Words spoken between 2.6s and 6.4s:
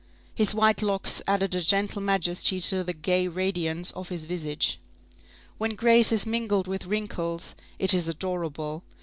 the gay radiance of his visage. When grace is